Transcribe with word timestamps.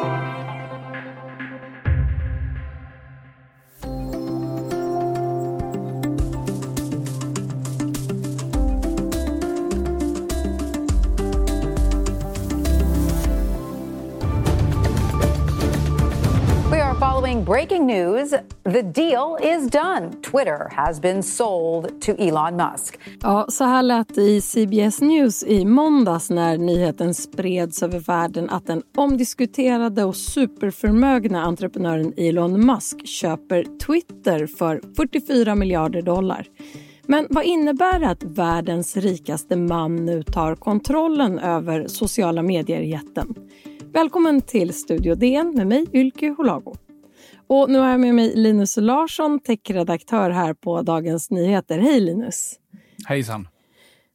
Thank 0.00 0.37
you. 0.37 0.37
Breaking 17.68 17.86
news. 17.86 18.30
The 18.64 18.82
deal 18.82 19.38
is 19.42 19.70
done. 19.70 20.22
Twitter 20.22 20.68
has 20.70 21.00
been 21.00 21.22
sold 21.22 22.00
to 22.02 22.12
Elon 22.12 22.56
Musk. 22.56 22.98
Ja, 23.20 23.46
så 23.48 23.64
här 23.64 23.82
lät 23.82 24.14
det 24.14 24.22
i 24.22 24.40
CBS 24.40 25.00
News 25.00 25.42
i 25.42 25.64
måndags 25.64 26.30
när 26.30 26.58
nyheten 26.58 27.14
spreds 27.14 27.82
över 27.82 27.98
världen 27.98 28.50
att 28.50 28.66
den 28.66 28.82
omdiskuterade 28.96 30.04
och 30.04 30.16
superförmögna 30.16 31.42
entreprenören 31.42 32.12
Elon 32.16 32.66
Musk 32.66 33.06
köper 33.06 33.64
Twitter 33.86 34.46
för 34.46 34.80
44 34.96 35.54
miljarder 35.54 36.02
dollar. 36.02 36.46
Men 37.06 37.26
vad 37.30 37.44
innebär 37.44 37.98
det 37.98 38.08
att 38.08 38.24
världens 38.24 38.96
rikaste 38.96 39.56
man 39.56 39.96
nu 39.96 40.22
tar 40.22 40.54
kontrollen 40.54 41.38
över 41.38 41.86
sociala 41.86 42.42
medier-jätten? 42.42 43.34
Välkommen 43.92 44.40
till 44.40 44.74
Studio 44.74 45.14
DN 45.14 45.54
med 45.56 45.66
mig, 45.66 45.86
Ylke 45.92 46.34
Holago. 46.36 46.87
Och 47.48 47.70
nu 47.70 47.78
har 47.78 47.88
jag 47.88 48.00
med 48.00 48.14
mig 48.14 48.32
Linus 48.36 48.76
Larsson, 48.76 49.40
techredaktör 49.40 50.30
här 50.30 50.54
på 50.54 50.82
Dagens 50.82 51.30
Nyheter. 51.30 51.78
Hej 51.78 52.00
Linus! 52.00 52.54
Hejsan! 53.06 53.48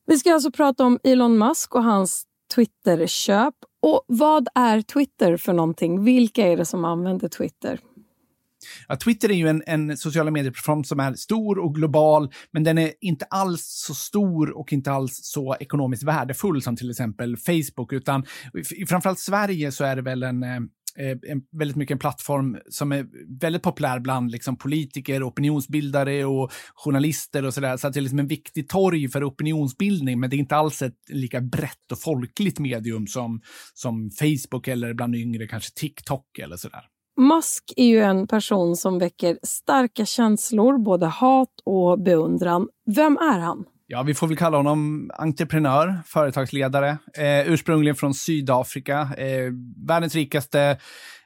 Vi 0.07 0.17
ska 0.17 0.33
alltså 0.33 0.51
prata 0.51 0.85
om 0.85 0.99
Elon 1.03 1.37
Musk 1.37 1.75
och 1.75 1.83
hans 1.83 2.23
Twitter-köp. 2.55 3.53
Och 3.81 4.03
vad 4.07 4.47
är 4.55 4.81
Twitter 4.81 5.37
för 5.37 5.53
någonting? 5.53 6.03
Vilka 6.03 6.47
är 6.47 6.57
det 6.57 6.65
som 6.65 6.85
använder 6.85 7.27
Twitter? 7.27 7.79
Ja, 8.87 8.95
Twitter 8.95 9.29
är 9.29 9.33
ju 9.33 9.47
en, 9.47 9.63
en 9.67 9.97
sociala 9.97 10.31
medieplattform 10.31 10.83
som 10.83 10.99
är 10.99 11.13
stor 11.13 11.59
och 11.59 11.75
global, 11.75 12.31
men 12.51 12.63
den 12.63 12.77
är 12.77 12.91
inte 13.01 13.25
alls 13.25 13.83
så 13.87 13.93
stor 13.93 14.57
och 14.57 14.73
inte 14.73 14.91
alls 14.91 15.19
så 15.23 15.55
ekonomiskt 15.59 16.03
värdefull 16.03 16.61
som 16.61 16.75
till 16.75 16.89
exempel 16.89 17.37
Facebook, 17.37 17.93
utan 17.93 18.25
i 18.75 18.85
framförallt 18.85 19.19
Sverige 19.19 19.71
så 19.71 19.83
är 19.83 19.95
det 19.95 20.01
väl 20.01 20.23
en 20.23 20.43
eh, 20.43 20.59
Eh, 20.99 21.31
en, 21.31 21.41
väldigt 21.51 21.77
mycket 21.77 21.95
en 21.95 21.99
plattform 21.99 22.57
som 22.69 22.91
är 22.91 23.05
väldigt 23.39 23.61
populär 23.61 23.99
bland 23.99 24.31
liksom, 24.31 24.57
politiker, 24.57 25.27
opinionsbildare 25.29 26.25
och 26.25 26.51
journalister 26.75 27.45
och 27.45 27.53
sådär. 27.53 27.77
Så 27.77 27.87
att 27.87 27.93
det 27.93 27.99
är 27.99 28.01
liksom 28.01 28.19
en 28.19 28.27
viktig 28.27 28.69
torg 28.69 29.09
för 29.09 29.29
opinionsbildning, 29.29 30.19
men 30.19 30.29
det 30.29 30.35
är 30.35 30.37
inte 30.37 30.55
alls 30.55 30.81
ett 30.81 30.97
lika 31.09 31.41
brett 31.41 31.91
och 31.91 31.99
folkligt 31.99 32.59
medium 32.59 33.07
som, 33.07 33.41
som 33.73 34.11
Facebook 34.11 34.67
eller 34.67 34.93
bland 34.93 35.15
yngre 35.15 35.47
kanske 35.47 35.71
TikTok 35.75 36.39
eller 36.39 36.55
sådär. 36.55 36.81
Musk 37.17 37.73
är 37.75 37.85
ju 37.85 38.01
en 38.01 38.27
person 38.27 38.75
som 38.75 38.99
väcker 38.99 39.39
starka 39.43 40.05
känslor, 40.05 40.77
både 40.77 41.05
hat 41.05 41.49
och 41.65 42.01
beundran. 42.01 42.67
Vem 42.95 43.17
är 43.17 43.39
han? 43.39 43.65
Ja, 43.87 44.03
vi 44.03 44.13
får 44.13 44.27
väl 44.27 44.37
kalla 44.37 44.57
honom 44.57 45.11
entreprenör, 45.13 46.01
företagsledare, 46.05 46.97
eh, 47.17 47.51
ursprungligen 47.51 47.95
från 47.95 48.13
Sydafrika, 48.13 49.09
eh, 49.17 49.51
världens 49.87 50.15
rikaste 50.15 50.77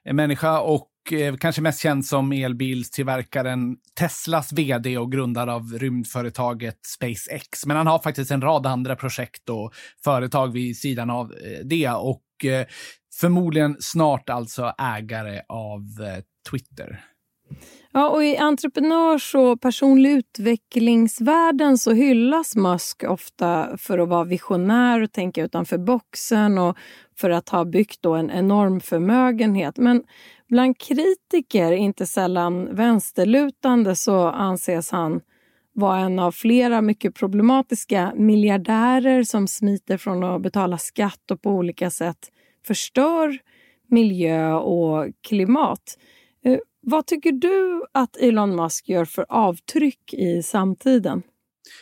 eh, 0.06 0.14
människa 0.14 0.60
och 0.60 0.90
eh, 1.12 1.36
kanske 1.36 1.62
mest 1.62 1.80
känd 1.80 2.06
som 2.06 2.32
elbilstillverkaren 2.32 3.78
Teslas 3.96 4.54
vd 4.54 4.98
och 4.98 5.12
grundare 5.12 5.54
av 5.54 5.74
rymdföretaget 5.74 6.86
SpaceX. 6.86 7.66
Men 7.66 7.78
han 7.78 7.88
har 7.88 8.00
faktiskt 8.00 8.32
en 8.32 8.42
rad 8.42 8.66
andra 8.66 8.96
projekt 8.96 9.50
och 9.50 9.74
företag 10.04 10.54
vid 10.54 10.78
sidan 10.78 11.10
av 11.10 11.34
eh, 11.34 11.66
det 11.66 11.90
och 11.90 12.46
eh, 12.46 12.66
förmodligen 13.20 13.78
snart 13.80 14.30
alltså 14.30 14.74
ägare 14.78 15.42
av 15.50 15.82
eh, 16.02 16.24
Twitter. 16.50 17.04
Ja, 17.94 18.10
och 18.10 18.24
I 18.24 18.38
entreprenörs 18.38 19.36
och 19.36 19.62
personlig 19.62 20.12
utvecklingsvärlden 20.12 21.78
så 21.78 21.92
hyllas 21.92 22.56
Musk 22.56 23.04
ofta 23.04 23.78
för 23.78 23.98
att 24.00 24.10
vara 24.10 24.24
visionär 24.24 25.02
och 25.02 25.12
tänka 25.12 25.44
utanför 25.44 25.78
boxen 25.78 26.58
och 26.58 26.78
för 27.18 27.30
att 27.30 27.50
ha 27.50 27.66
byggt 27.66 28.02
då 28.02 28.14
en 28.14 28.32
enorm 28.32 28.80
förmögenhet. 28.80 29.78
Men 29.78 30.04
bland 30.50 30.78
kritiker, 30.78 31.72
inte 31.72 32.06
sällan 32.06 32.76
vänsterlutande, 32.76 33.96
så 33.96 34.28
anses 34.28 34.92
han 34.92 35.22
vara 35.74 36.00
en 36.00 36.20
av 36.20 36.32
flera 36.32 36.82
mycket 36.82 37.16
problematiska 37.16 38.14
miljardärer 38.16 39.24
som 39.24 39.48
smiter 39.48 39.98
från 39.98 40.24
att 40.24 40.42
betala 40.42 40.78
skatt 40.78 41.32
och 41.32 41.42
på 41.42 41.50
olika 41.50 41.90
sätt 41.90 42.32
förstör 42.68 43.38
miljö 43.88 44.54
och 44.54 45.08
klimat. 45.28 45.98
Vad 46.90 47.06
tycker 47.08 47.32
du 47.32 47.86
att 47.92 48.18
Elon 48.18 48.56
Musk 48.56 48.90
gör 48.90 49.06
för 49.06 49.26
avtryck 49.30 50.14
i 50.14 50.44
samtiden? 50.44 51.22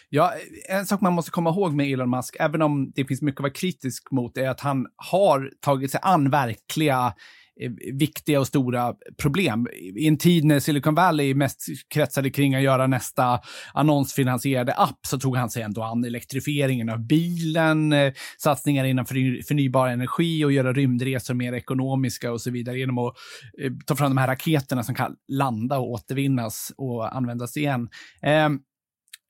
Ja, 0.09 0.33
en 0.69 0.85
sak 0.85 1.01
man 1.01 1.13
måste 1.13 1.31
komma 1.31 1.49
ihåg 1.49 1.73
med 1.73 1.91
Elon 1.93 2.09
Musk, 2.09 2.35
även 2.39 2.61
om 2.61 2.91
det 2.95 3.05
finns 3.05 3.21
mycket 3.21 3.39
att 3.39 3.43
vara 3.43 3.53
kritisk 3.53 4.11
mot, 4.11 4.37
är 4.37 4.49
att 4.49 4.59
han 4.59 4.87
har 4.95 5.51
tagit 5.59 5.91
sig 5.91 5.99
an 6.03 6.29
verkliga 6.29 7.13
Eh, 7.61 7.71
viktiga 7.93 8.39
och 8.39 8.47
stora 8.47 8.93
problem. 9.17 9.67
I 9.95 10.07
en 10.07 10.17
tid 10.17 10.45
när 10.45 10.59
Silicon 10.59 10.95
Valley 10.95 11.33
mest 11.33 11.65
kretsade 11.93 12.29
kring 12.29 12.55
att 12.55 12.61
göra 12.61 12.87
nästa 12.87 13.39
annonsfinansierade 13.73 14.73
app 14.73 14.99
så 15.07 15.19
tog 15.19 15.37
han 15.37 15.49
sig 15.49 15.63
ändå 15.63 15.83
an 15.83 16.03
elektrifieringen 16.03 16.89
av 16.89 17.07
bilen, 17.07 17.93
eh, 17.93 18.13
satsningar 18.37 18.85
inom 18.85 19.05
förnybar 19.05 19.87
energi 19.87 20.45
och 20.45 20.51
göra 20.51 20.73
rymdresor 20.73 21.33
mer 21.33 21.53
ekonomiska 21.53 22.31
och 22.31 22.41
så 22.41 22.51
vidare 22.51 22.79
genom 22.79 22.97
att 22.97 23.13
eh, 23.61 23.71
ta 23.85 23.95
fram 23.95 24.11
de 24.11 24.17
här 24.17 24.27
raketerna 24.27 24.83
som 24.83 24.95
kan 24.95 25.15
landa 25.27 25.77
och 25.77 25.91
återvinnas 25.91 26.71
och 26.77 27.15
användas 27.15 27.57
igen. 27.57 27.89
Ehm, 28.21 28.59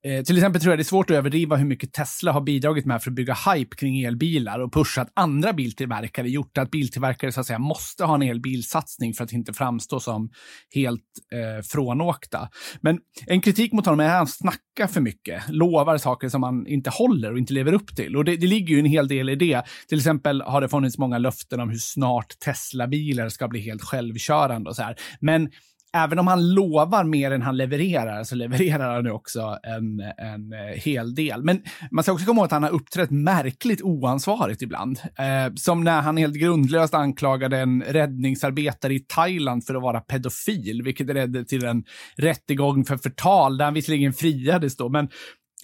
Eh, 0.05 0.23
till 0.23 0.37
exempel 0.37 0.61
tror 0.61 0.71
jag 0.71 0.79
det 0.79 0.81
är 0.81 0.83
svårt 0.83 1.09
att 1.09 1.17
överdriva 1.17 1.55
hur 1.55 1.65
mycket 1.65 1.93
Tesla 1.93 2.31
har 2.31 2.41
bidragit 2.41 2.85
med 2.85 3.03
för 3.03 3.11
att 3.11 3.15
bygga 3.15 3.33
hype 3.33 3.75
kring 3.75 4.03
elbilar 4.03 4.59
och 4.59 4.73
pushat 4.73 5.11
andra 5.13 5.53
biltillverkare, 5.53 6.29
gjort 6.29 6.57
att 6.57 6.71
biltillverkare 6.71 7.31
så 7.31 7.39
att 7.39 7.47
säga 7.47 7.59
måste 7.59 8.03
ha 8.03 8.15
en 8.15 8.21
elbilsatsning 8.21 9.13
för 9.13 9.23
att 9.23 9.33
inte 9.33 9.53
framstå 9.53 9.99
som 9.99 10.29
helt 10.75 11.01
eh, 11.33 11.63
frånåkta. 11.63 12.49
Men 12.81 12.99
en 13.27 13.41
kritik 13.41 13.71
mot 13.73 13.85
honom 13.85 13.99
är 13.99 14.05
att 14.05 14.11
han 14.11 14.27
snackar 14.27 14.87
för 14.87 15.01
mycket, 15.01 15.43
lovar 15.49 15.97
saker 15.97 16.29
som 16.29 16.43
han 16.43 16.67
inte 16.67 16.89
håller 16.89 17.31
och 17.31 17.37
inte 17.37 17.53
lever 17.53 17.73
upp 17.73 17.95
till. 17.95 18.15
Och 18.15 18.25
det, 18.25 18.37
det 18.37 18.47
ligger 18.47 18.73
ju 18.73 18.79
en 18.79 18.85
hel 18.85 19.07
del 19.07 19.29
i 19.29 19.35
det. 19.35 19.63
Till 19.87 19.97
exempel 19.97 20.41
har 20.41 20.61
det 20.61 20.69
funnits 20.69 20.97
många 20.97 21.17
löften 21.17 21.59
om 21.59 21.69
hur 21.69 21.77
snart 21.77 22.39
Tesla-bilar 22.45 23.29
ska 23.29 23.47
bli 23.47 23.59
helt 23.59 23.81
självkörande 23.81 24.69
och 24.69 24.75
så 24.75 24.83
här. 24.83 24.95
Men 25.19 25.49
även 25.95 26.19
om 26.19 26.27
han 26.27 26.53
lovar 26.53 27.03
mer 27.03 27.31
än 27.31 27.41
han 27.41 27.57
levererar, 27.57 28.23
så 28.23 28.35
levererar 28.35 28.95
han 28.95 29.05
ju 29.05 29.11
också 29.11 29.57
en, 29.63 29.99
en 30.17 30.53
eh, 30.53 30.81
hel 30.81 31.15
del. 31.15 31.43
Men 31.43 31.61
man 31.91 32.03
ska 32.03 32.13
också 32.13 32.25
komma 32.25 32.39
ihåg 32.39 32.45
att 32.45 32.51
han 32.51 32.63
har 32.63 32.69
uppträtt 32.69 33.11
märkligt 33.11 33.81
oansvarigt 33.81 34.61
ibland. 34.61 34.99
Eh, 35.17 35.53
som 35.55 35.83
när 35.83 36.01
han 36.01 36.17
helt 36.17 36.35
grundlöst 36.35 36.93
anklagade 36.93 37.59
en 37.59 37.83
räddningsarbetare 37.83 38.93
i 38.93 38.99
Thailand 38.99 39.65
för 39.65 39.75
att 39.75 39.81
vara 39.81 39.99
pedofil, 39.99 40.81
vilket 40.83 41.07
ledde 41.07 41.45
till 41.45 41.65
en 41.65 41.83
rättegång 42.17 42.85
för 42.85 42.97
förtal, 42.97 43.57
där 43.57 43.65
han 43.65 43.73
visserligen 43.73 44.13
friades 44.13 44.77
då, 44.77 44.89
men 44.89 45.09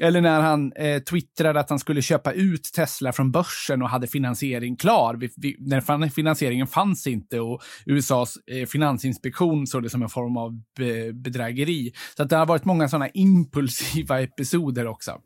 eller 0.01 0.21
när 0.21 0.41
han 0.41 0.73
eh, 0.73 1.01
twittrade 1.01 1.59
att 1.59 1.69
han 1.69 1.79
skulle 1.79 2.01
köpa 2.01 2.31
ut 2.31 2.63
Tesla 2.63 3.11
från 3.13 3.31
börsen 3.31 3.81
och 3.81 3.89
hade 3.89 4.07
finansiering 4.07 4.75
klar. 4.75 5.15
Vi, 5.15 5.29
vi, 5.37 5.55
när 5.59 6.09
finansieringen 6.09 6.67
fanns 6.67 7.07
inte 7.07 7.39
och 7.39 7.61
USAs 7.85 8.37
eh, 8.47 8.65
finansinspektion 8.65 9.67
såg 9.67 9.83
det 9.83 9.89
som 9.89 10.01
en 10.01 10.09
form 10.09 10.37
av 10.37 10.51
be, 10.77 11.13
bedrägeri. 11.13 11.91
Så 12.17 12.23
att 12.23 12.29
det 12.29 12.35
har 12.35 12.45
varit 12.45 12.65
många 12.65 12.89
sådana 12.89 13.09
impulsiva 13.09 14.21
episoder 14.21 14.87
också. 14.87 15.21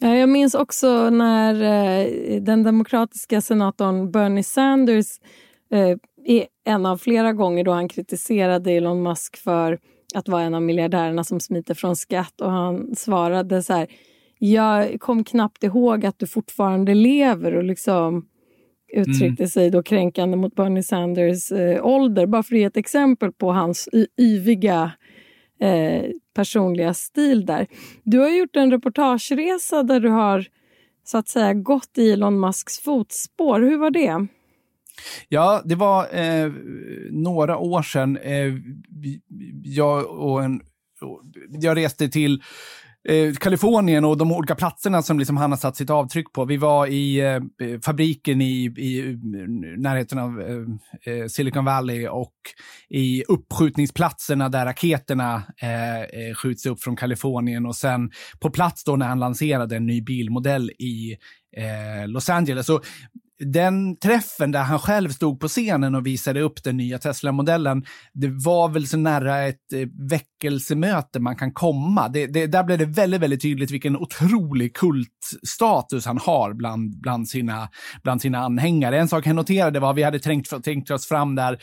Jag 0.00 0.28
minns 0.28 0.54
också 0.54 1.10
när 1.10 1.54
eh, 1.54 2.42
den 2.42 2.62
demokratiska 2.62 3.40
senatorn 3.40 4.10
Bernie 4.10 4.42
Sanders 4.42 5.06
eh, 5.72 5.96
en 6.64 6.86
av 6.86 6.98
flera 6.98 7.32
gånger 7.32 7.64
då 7.64 7.72
han 7.72 7.88
kritiserade 7.88 8.72
Elon 8.72 9.02
Musk 9.02 9.36
för 9.36 9.78
att 10.14 10.28
vara 10.28 10.42
en 10.42 10.54
av 10.54 10.62
miljardärerna 10.62 11.24
som 11.24 11.40
smiter 11.40 11.74
från 11.74 11.96
skatt 11.96 12.40
och 12.40 12.50
han 12.50 12.96
svarade 12.96 13.62
så 13.62 13.72
här 13.72 13.86
jag 14.42 15.00
kom 15.00 15.24
knappt 15.24 15.64
ihåg 15.64 16.06
att 16.06 16.18
du 16.18 16.26
fortfarande 16.26 16.94
lever 16.94 17.54
och 17.54 17.64
liksom 17.64 18.26
uttryckte 18.92 19.42
mm. 19.42 19.48
sig 19.48 19.70
då 19.70 19.82
kränkande 19.82 20.36
mot 20.36 20.54
Bernie 20.54 20.82
Sanders 20.82 21.52
eh, 21.52 21.86
ålder. 21.86 22.26
Bara 22.26 22.42
för 22.42 22.54
att 22.54 22.58
ge 22.58 22.64
ett 22.64 22.76
exempel 22.76 23.32
på 23.32 23.52
hans 23.52 23.88
yviga 24.20 24.92
eh, 25.60 26.04
personliga 26.34 26.94
stil 26.94 27.46
där. 27.46 27.66
Du 28.02 28.18
har 28.18 28.28
gjort 28.28 28.56
en 28.56 28.70
reportageresa 28.70 29.82
där 29.82 30.00
du 30.00 30.08
har 30.08 30.46
så 31.04 31.18
att 31.18 31.28
säga 31.28 31.54
gått 31.54 31.98
i 31.98 32.12
Elon 32.12 32.40
Musks 32.40 32.78
fotspår. 32.78 33.60
Hur 33.60 33.78
var 33.78 33.90
det? 33.90 34.26
Ja, 35.28 35.62
det 35.64 35.74
var 35.74 36.14
eh, 36.14 36.52
några 37.10 37.58
år 37.58 37.82
sedan. 37.82 38.16
Eh, 38.16 38.54
jag, 39.64 40.06
och 40.06 40.44
en, 40.44 40.60
jag 41.48 41.76
reste 41.76 42.08
till 42.08 42.42
eh, 43.08 43.34
Kalifornien 43.34 44.04
och 44.04 44.16
de 44.16 44.32
olika 44.32 44.54
platserna 44.54 45.02
som 45.02 45.18
liksom 45.18 45.36
han 45.36 45.50
har 45.52 45.58
satt 45.58 45.76
sitt 45.76 45.90
avtryck 45.90 46.32
på. 46.32 46.44
Vi 46.44 46.56
var 46.56 46.86
i 46.86 47.20
eh, 47.20 47.40
fabriken 47.84 48.40
i, 48.40 48.64
i 48.64 49.18
närheten 49.78 50.18
av 50.18 50.40
eh, 50.40 51.14
eh, 51.14 51.26
Silicon 51.26 51.64
Valley 51.64 52.08
och 52.08 52.34
i 52.88 53.24
uppskjutningsplatserna 53.28 54.48
där 54.48 54.64
raketerna 54.64 55.42
eh, 55.62 56.00
eh, 56.00 56.34
skjuts 56.34 56.66
upp 56.66 56.80
från 56.80 56.96
Kalifornien 56.96 57.66
och 57.66 57.76
sen 57.76 58.10
på 58.40 58.50
plats 58.50 58.84
då 58.84 58.96
när 58.96 59.06
han 59.06 59.18
lanserade 59.18 59.76
en 59.76 59.86
ny 59.86 60.02
bilmodell 60.02 60.70
i 60.70 61.16
eh, 61.56 62.08
Los 62.08 62.30
Angeles. 62.30 62.66
Så 62.66 62.80
den 63.40 63.96
träffen 63.96 64.52
där 64.52 64.62
han 64.62 64.78
själv 64.78 65.08
stod 65.08 65.40
på 65.40 65.48
scenen 65.48 65.94
och 65.94 66.06
visade 66.06 66.40
upp 66.40 66.64
den 66.64 66.76
nya 66.76 66.98
Tesla-modellen, 66.98 67.84
det 68.12 68.28
var 68.28 68.68
väl 68.68 68.86
så 68.86 68.96
nära 68.96 69.46
ett 69.46 69.72
eh, 69.72 69.88
väckelsemöte 70.10 71.20
man 71.20 71.36
kan 71.36 71.52
komma. 71.52 72.08
Det, 72.08 72.26
det, 72.26 72.46
där 72.46 72.64
blev 72.64 72.78
det 72.78 72.84
väldigt, 72.84 73.20
väldigt 73.20 73.42
tydligt 73.42 73.70
vilken 73.70 73.96
otrolig 73.96 74.76
kultstatus 74.76 76.06
han 76.06 76.18
har 76.18 76.54
bland, 76.54 77.00
bland, 77.00 77.28
sina, 77.28 77.68
bland 78.02 78.22
sina 78.22 78.38
anhängare. 78.38 78.98
En 78.98 79.08
sak 79.08 79.26
jag 79.26 79.36
noterade 79.36 79.80
var 79.80 79.90
att 79.90 79.96
vi 79.96 80.02
hade 80.02 80.18
tänkt, 80.18 80.64
tänkt 80.64 80.90
oss 80.90 81.06
fram 81.06 81.34
där 81.34 81.58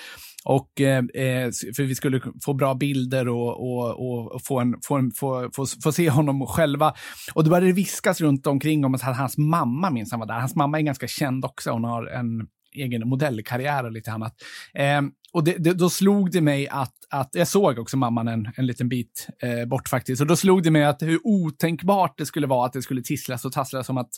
och, 0.49 0.81
eh, 0.81 0.97
eh, 0.97 1.49
för 1.75 1.83
vi 1.83 1.95
skulle 1.95 2.21
få 2.45 2.53
bra 2.53 2.73
bilder 2.75 3.27
och, 3.27 3.49
och, 3.49 4.35
och 4.35 4.41
få, 4.43 4.59
en, 4.59 4.75
få, 4.87 4.95
en, 4.95 5.11
få, 5.11 5.49
få, 5.55 5.65
få, 5.83 5.91
se 5.91 6.09
honom 6.09 6.47
själva. 6.47 6.93
Och 7.33 7.43
då 7.43 7.49
började 7.49 7.67
det 7.67 7.73
viskas 7.73 8.21
runt 8.21 8.47
omkring 8.47 8.85
om 8.85 8.95
att 8.95 9.01
hans 9.01 9.37
mamma 9.37 9.89
minns 9.89 10.11
han 10.11 10.19
var 10.19 10.27
där. 10.27 10.39
Hans 10.39 10.55
mamma 10.55 10.79
är 10.79 10.81
ganska 10.81 11.07
känd 11.07 11.45
också. 11.45 11.66
Hon 11.71 11.83
har 11.83 12.05
en 12.05 12.47
egen 12.75 13.09
modellkarriär 13.09 13.83
och 13.83 13.91
lite 13.91 14.11
annat. 14.11 14.35
Eh, 14.73 15.01
och 15.33 15.43
det, 15.43 15.55
det, 15.57 15.73
då 15.73 15.89
slog 15.89 16.31
det 16.31 16.41
mig 16.41 16.67
att, 16.67 16.93
att, 17.09 17.29
jag 17.33 17.47
såg 17.47 17.79
också 17.79 17.97
mamman 17.97 18.27
en, 18.27 18.49
en 18.55 18.65
liten 18.65 18.89
bit 18.89 19.27
eh, 19.43 19.65
bort 19.65 19.89
faktiskt, 19.89 20.21
och 20.21 20.27
då 20.27 20.35
slog 20.35 20.63
det 20.63 20.71
mig 20.71 20.85
att 20.85 21.01
hur 21.01 21.19
otänkbart 21.23 22.17
det 22.17 22.25
skulle 22.25 22.47
vara 22.47 22.65
att 22.65 22.73
det 22.73 22.81
skulle 22.81 23.01
tisslas 23.01 23.45
och 23.45 23.51
tasslas 23.51 23.85
som 23.87 23.97
att 23.97 24.09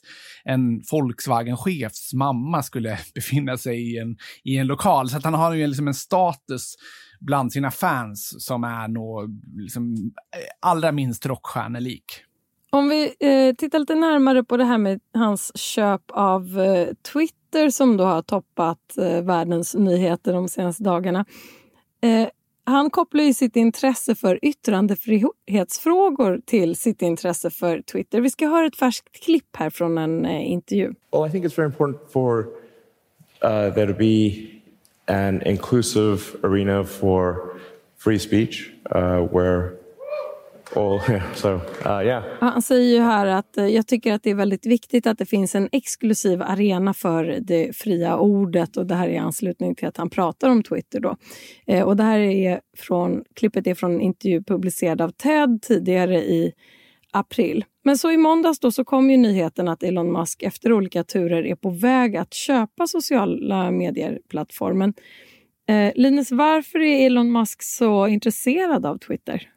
en 0.43 0.81
Volkswagen-chefs 0.91 2.13
mamma 2.13 2.63
skulle 2.63 2.99
befinna 3.15 3.57
sig 3.57 3.93
i 3.93 3.97
en, 3.97 4.17
i 4.43 4.57
en 4.57 4.67
lokal. 4.67 5.09
Så 5.09 5.17
att 5.17 5.23
han 5.23 5.33
har 5.33 5.53
ju 5.53 5.67
liksom 5.67 5.87
en 5.87 5.93
status 5.93 6.75
bland 7.19 7.53
sina 7.53 7.71
fans 7.71 8.45
som 8.45 8.63
är 8.63 8.87
nog 8.87 9.39
liksom, 9.57 9.93
eh, 10.35 10.69
allra 10.69 10.91
minst 10.91 11.25
rockstjärnelik. 11.25 12.05
Om 12.71 12.89
vi 12.89 13.13
eh, 13.19 13.55
tittar 13.55 13.79
lite 13.79 13.95
närmare 13.95 14.43
på 14.43 14.57
det 14.57 14.63
här 14.63 14.77
med 14.77 14.99
hans 15.13 15.57
köp 15.57 16.01
av 16.07 16.59
eh, 16.59 16.87
Twitter 17.13 17.69
som 17.69 17.97
då 17.97 18.03
har 18.03 18.21
toppat 18.21 18.97
eh, 18.97 19.21
världens 19.21 19.75
nyheter 19.75 20.33
de 20.33 20.47
senaste 20.47 20.83
dagarna. 20.83 21.25
Eh, 22.01 22.27
han 22.63 22.89
kopplar 22.89 23.23
ju 23.23 23.33
sitt 23.33 23.55
intresse 23.55 24.15
för 24.15 24.39
yttrandefrihetsfrågor 24.41 26.41
till 26.45 26.75
sitt 26.75 27.01
intresse 27.01 27.49
för 27.49 27.81
Twitter. 27.81 28.21
Vi 28.21 28.29
ska 28.29 28.47
höra 28.47 28.65
ett 28.65 28.75
färskt 28.75 29.11
klipp 29.11 29.55
här 29.55 29.69
från 29.69 29.97
en 29.97 30.25
eh, 30.25 30.51
intervju. 30.51 30.93
Well, 31.11 31.27
I 31.27 31.31
think 31.31 31.45
it's 31.45 31.57
very 31.57 31.67
important 31.67 32.11
for 32.11 32.39
uh, 33.43 33.73
there 33.73 33.87
to 33.87 33.99
be 33.99 34.31
an 35.05 35.41
inclusive 35.45 36.19
arena 36.43 36.83
for 36.83 37.35
free 37.97 38.19
speech 38.19 38.71
uh, 38.95 39.33
where 39.33 39.78
och, 40.75 41.01
so, 41.35 41.49
uh, 41.49 41.61
yeah. 41.85 42.23
Han 42.39 42.61
säger 42.61 42.97
ju 42.97 43.01
här 43.01 43.25
att 43.25 43.57
eh, 43.57 43.67
jag 43.67 43.87
tycker 43.87 44.13
att 44.13 44.23
det 44.23 44.29
är 44.29 44.35
väldigt 44.35 44.65
viktigt 44.65 45.07
att 45.07 45.17
det 45.17 45.25
finns 45.25 45.55
en 45.55 45.69
exklusiv 45.71 46.41
arena 46.41 46.93
för 46.93 47.37
det 47.41 47.75
fria 47.75 48.17
ordet 48.17 48.77
och 48.77 48.85
det 48.85 48.95
här 48.95 49.07
är 49.07 49.11
i 49.11 49.17
anslutning 49.17 49.75
till 49.75 49.87
att 49.87 49.97
han 49.97 50.09
pratar 50.09 50.49
om 50.49 50.63
Twitter. 50.63 50.99
Då. 50.99 51.15
Eh, 51.67 51.83
och 51.83 51.97
det 51.97 52.03
här 52.03 52.19
är 52.19 52.61
från, 52.77 53.23
klippet 53.35 53.67
är 53.67 53.75
från 53.75 53.93
en 53.93 54.01
intervju 54.01 54.43
publicerad 54.43 55.01
av 55.01 55.09
TED 55.09 55.61
tidigare 55.61 56.17
i 56.17 56.53
april. 57.11 57.65
Men 57.83 57.97
så 57.97 58.11
i 58.11 58.17
måndags 58.17 58.59
då 58.59 58.71
så 58.71 58.83
kom 58.85 59.09
ju 59.09 59.17
nyheten 59.17 59.67
att 59.67 59.83
Elon 59.83 60.11
Musk 60.11 60.43
efter 60.43 60.73
olika 60.73 61.03
turer 61.03 61.45
är 61.45 61.55
på 61.55 61.69
väg 61.69 62.17
att 62.17 62.33
köpa 62.33 62.87
sociala 62.87 63.71
medier-plattformen. 63.71 64.93
Eh, 65.69 65.91
Linus, 65.95 66.31
varför 66.31 66.79
är 66.79 67.05
Elon 67.05 67.31
Musk 67.31 67.63
så 67.63 68.07
intresserad 68.07 68.85
av 68.85 68.97
Twitter? 68.97 69.49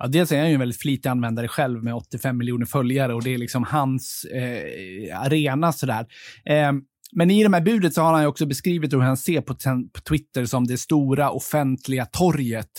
Ja, 0.00 0.06
dels 0.06 0.32
är 0.32 0.38
han 0.38 0.48
ju 0.48 0.54
en 0.54 0.60
väldigt 0.60 0.80
flitig 0.80 1.08
användare 1.08 1.48
själv 1.48 1.84
med 1.84 1.94
85 1.94 2.38
miljoner 2.38 2.66
följare 2.66 3.14
och 3.14 3.24
det 3.24 3.34
är 3.34 3.38
liksom 3.38 3.64
hans 3.64 4.24
eh, 4.24 5.20
arena 5.20 5.72
sådär. 5.72 6.06
Eh, 6.44 6.72
men 7.12 7.30
i 7.30 7.44
det 7.44 7.50
här 7.50 7.60
budet 7.60 7.94
så 7.94 8.02
har 8.02 8.12
han 8.12 8.22
ju 8.22 8.28
också 8.28 8.46
beskrivit 8.46 8.92
hur 8.92 8.98
han 8.98 9.16
ser 9.16 9.40
på, 9.40 9.54
på 9.92 10.00
Twitter 10.08 10.44
som 10.44 10.66
det 10.66 10.78
stora 10.78 11.30
offentliga 11.30 12.06
torget 12.06 12.70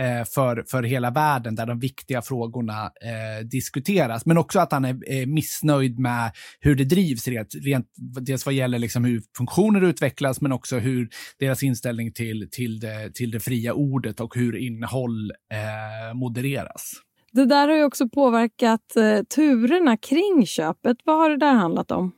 Eh, 0.00 0.24
för, 0.24 0.64
för 0.70 0.82
hela 0.82 1.10
världen 1.10 1.54
där 1.54 1.66
de 1.66 1.78
viktiga 1.78 2.22
frågorna 2.22 2.84
eh, 2.84 3.46
diskuteras. 3.46 4.26
Men 4.26 4.38
också 4.38 4.60
att 4.60 4.72
han 4.72 4.84
är, 4.84 5.26
missnöjd 5.26 5.98
med 5.98 6.30
hur 6.60 6.74
det 6.74 6.84
drivs 6.84 7.28
rent, 7.28 7.54
rent 7.54 7.86
dels 8.20 8.46
vad 8.46 8.54
gäller 8.54 8.78
liksom 8.78 9.04
hur 9.04 9.22
funktioner 9.36 9.80
utvecklas 9.80 10.40
men 10.40 10.52
också 10.52 10.78
hur 10.78 11.08
deras 11.38 11.62
inställning 11.62 12.12
till, 12.12 12.48
till, 12.50 12.80
det, 12.80 13.14
till 13.14 13.30
det 13.30 13.40
fria 13.40 13.74
ordet 13.74 14.20
och 14.20 14.34
hur 14.34 14.56
innehåll 14.56 15.30
eh, 15.30 16.14
modereras. 16.14 16.92
Det 17.32 17.46
där 17.46 17.68
har 17.68 17.76
ju 17.76 17.84
också 17.84 18.08
påverkat 18.08 18.96
eh, 18.96 19.22
turerna 19.22 19.96
kring 19.96 20.46
köpet. 20.46 20.96
Vad 21.04 21.16
har 21.16 21.30
det 21.30 21.38
där 21.38 21.54
handlat 21.54 21.90
om? 21.90 22.12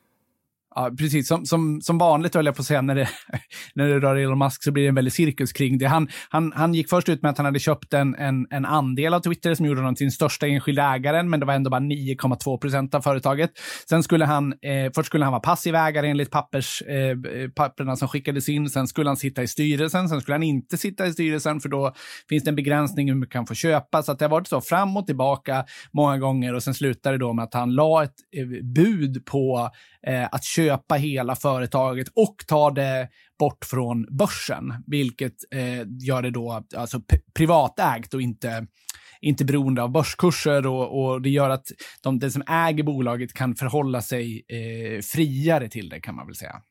Ja, 0.74 0.90
precis. 0.98 1.28
Som, 1.28 1.46
som, 1.46 1.80
som 1.80 1.98
vanligt, 1.98 2.34
höll 2.34 2.46
jag 2.46 2.56
på 2.56 2.62
att 2.62 2.66
säga, 2.66 2.82
när 2.82 2.94
det, 2.94 3.08
när 3.74 3.88
det 3.88 4.00
rör 4.00 4.16
Elon 4.16 4.38
Musk 4.38 4.64
så 4.64 4.72
blir 4.72 4.82
det 4.82 4.88
en 4.88 4.94
väldig 4.94 5.12
cirkus 5.12 5.52
kring 5.52 5.78
det. 5.78 5.86
Han, 5.86 6.08
han, 6.28 6.52
han 6.56 6.74
gick 6.74 6.88
först 6.88 7.08
ut 7.08 7.22
med 7.22 7.30
att 7.30 7.36
han 7.36 7.44
hade 7.44 7.58
köpt 7.58 7.94
en, 7.94 8.14
en, 8.14 8.46
en 8.50 8.64
andel 8.64 9.14
av 9.14 9.20
Twitter 9.20 9.54
som 9.54 9.66
gjorde 9.66 9.80
honom 9.80 9.94
till 9.94 10.04
den 10.04 10.12
största 10.12 10.46
enskilda 10.46 10.94
ägaren, 10.94 11.30
men 11.30 11.40
det 11.40 11.46
var 11.46 11.54
ändå 11.54 11.70
bara 11.70 11.80
9,2 11.80 12.58
procent 12.58 12.94
av 12.94 13.00
företaget. 13.00 13.50
Sen 13.88 14.02
skulle 14.02 14.24
han, 14.24 14.52
eh, 14.52 14.92
först 14.94 15.06
skulle 15.06 15.24
han 15.24 15.32
vara 15.32 15.40
passiv 15.40 15.74
ägare 15.74 16.08
enligt 16.08 16.30
pappers, 16.30 16.82
eh, 16.82 17.16
papperna 17.56 17.96
som 17.96 18.08
skickades 18.08 18.48
in. 18.48 18.70
Sen 18.70 18.86
skulle 18.86 19.10
han 19.10 19.16
sitta 19.16 19.42
i 19.42 19.48
styrelsen. 19.48 20.08
Sen 20.08 20.20
skulle 20.20 20.34
han 20.34 20.42
inte 20.42 20.76
sitta 20.76 21.06
i 21.06 21.12
styrelsen, 21.12 21.60
för 21.60 21.68
då 21.68 21.94
finns 22.28 22.44
det 22.44 22.50
en 22.50 22.56
begränsning 22.56 23.08
hur 23.08 23.16
mycket 23.16 23.34
han 23.34 23.46
får 23.46 23.54
köpa. 23.54 24.02
Så 24.02 24.12
att 24.12 24.18
det 24.18 24.24
har 24.24 24.30
varit 24.30 24.48
så 24.48 24.60
fram 24.60 24.96
och 24.96 25.06
tillbaka 25.06 25.64
många 25.92 26.18
gånger 26.18 26.54
och 26.54 26.62
sen 26.62 26.74
slutade 26.74 27.14
det 27.14 27.20
då 27.20 27.32
med 27.32 27.42
att 27.42 27.54
han 27.54 27.74
la 27.74 28.04
ett 28.04 28.14
eh, 28.36 28.46
bud 28.62 29.26
på 29.26 29.70
eh, 30.06 30.24
att 30.32 30.44
köpa 30.44 30.61
köpa 30.62 30.94
hela 30.94 31.36
företaget 31.36 32.08
och 32.14 32.36
ta 32.46 32.70
det 32.70 33.08
bort 33.38 33.64
från 33.64 34.06
börsen, 34.10 34.74
vilket 34.86 35.34
eh, 35.54 35.86
gör 36.06 36.22
det 36.22 36.30
då 36.30 36.62
alltså 36.76 37.00
privatägt 37.34 38.14
och 38.14 38.22
inte 38.22 38.66
inte 39.20 39.44
beroende 39.44 39.82
av 39.82 39.90
börskurser 39.92 40.66
och, 40.66 41.04
och 41.04 41.22
det 41.22 41.30
gör 41.30 41.50
att 41.50 41.66
de, 42.02 42.18
den 42.18 42.30
som 42.30 42.42
äger 42.48 42.82
bolaget 42.82 43.32
kan 43.32 43.54
förhålla 43.54 44.02
sig 44.02 44.44
eh, 44.48 45.00
friare 45.02 45.68
till 45.68 45.88
det 45.88 46.00
kan 46.00 46.14
man 46.14 46.26
väl 46.26 46.36
säga. 46.36 46.62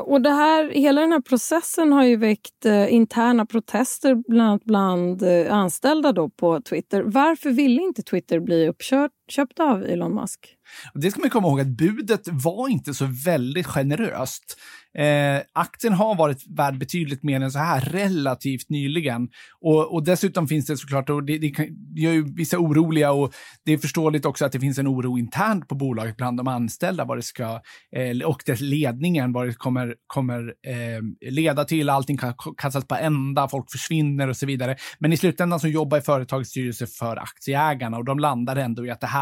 Och 0.00 0.20
det 0.20 0.30
här, 0.30 0.70
hela 0.70 1.00
den 1.00 1.12
här 1.12 1.20
processen 1.20 1.92
har 1.92 2.04
ju 2.04 2.16
väckt 2.16 2.66
eh, 2.66 2.94
interna 2.94 3.46
protester 3.46 4.14
bland 4.14 4.60
bland 4.64 5.22
eh, 5.22 5.54
anställda 5.54 6.12
då 6.12 6.28
på 6.28 6.60
Twitter. 6.60 7.02
Varför 7.02 7.50
ville 7.50 7.82
inte 7.82 8.02
Twitter 8.02 8.40
bli 8.40 8.68
uppkört? 8.68 9.10
Köpt 9.32 9.60
av 9.60 9.82
Elon 9.84 10.14
Musk? 10.14 10.56
Det 10.94 11.10
ska 11.10 11.20
man 11.20 11.30
komma 11.30 11.48
ihåg 11.48 11.60
att 11.60 11.66
budet 11.66 12.28
var 12.28 12.68
inte 12.68 12.94
så 12.94 13.06
väldigt 13.24 13.66
generöst. 13.66 14.56
Eh, 14.98 15.42
aktien 15.52 15.92
har 15.92 16.14
varit 16.14 16.44
värd 16.58 16.78
betydligt 16.78 17.22
mer 17.22 17.40
än 17.40 17.52
så 17.52 17.58
här 17.58 17.80
relativt 17.80 18.70
nyligen. 18.70 19.28
Och, 19.60 19.94
och 19.94 20.04
dessutom 20.04 20.48
finns 20.48 20.66
det 20.66 20.76
såklart, 20.76 21.10
och 21.10 21.24
det, 21.24 21.38
det 21.38 21.50
kan, 21.50 21.66
gör 21.96 22.12
ju 22.12 22.34
vissa 22.34 22.58
oroliga 22.58 23.12
och 23.12 23.34
det 23.64 23.72
är 23.72 23.78
förståeligt 23.78 24.26
också 24.26 24.44
att 24.44 24.52
det 24.52 24.60
finns 24.60 24.78
en 24.78 24.88
oro 24.88 25.18
internt 25.18 25.68
på 25.68 25.74
bolaget 25.74 26.16
bland 26.16 26.36
de 26.36 26.48
anställda 26.48 27.04
vad 27.04 27.18
det 27.18 27.22
ska, 27.22 27.60
eh, 27.96 28.26
och 28.26 28.42
dess 28.46 28.60
ledningen, 28.60 29.32
vad 29.32 29.46
det 29.46 29.54
kommer, 29.54 29.94
kommer 30.06 30.54
eh, 30.66 31.30
leda 31.30 31.64
till. 31.64 31.90
Allting 31.90 32.18
kan 32.18 32.34
kastas 32.56 32.84
på 32.84 32.94
ända, 32.94 33.48
folk 33.48 33.70
försvinner 33.70 34.28
och 34.28 34.36
så 34.36 34.46
vidare. 34.46 34.76
Men 34.98 35.12
i 35.12 35.16
slutändan 35.16 35.60
så 35.60 35.68
jobbar 35.68 36.00
företagets 36.00 36.50
styrelse 36.50 36.86
för 36.86 37.16
aktieägarna 37.16 37.96
och 37.96 38.04
de 38.04 38.18
landar 38.18 38.56
ändå 38.56 38.86
i 38.86 38.90
att 38.90 39.00
det 39.00 39.06
här 39.06 39.21